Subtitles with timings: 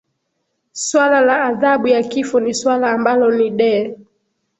[0.73, 3.97] swala la adhabu ya kifo ni suala ambalo ni de